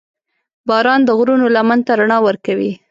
[0.67, 2.71] •باران د غرونو لمن ته رڼا ورکوي.